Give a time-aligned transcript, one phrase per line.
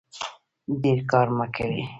[0.81, 1.81] ډیر کار مه کوئ